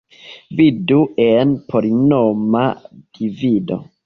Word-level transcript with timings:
Vidu 0.59 0.97
en 1.25 1.53
polinoma 1.75 2.65
divido. 3.21 3.81